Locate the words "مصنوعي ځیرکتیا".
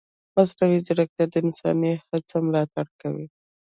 0.35-1.25